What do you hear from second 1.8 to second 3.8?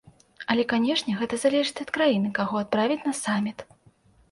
ад краіны, каго адправіць на саміт.